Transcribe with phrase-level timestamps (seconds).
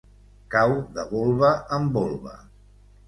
[0.55, 2.35] Cau de volva en volva.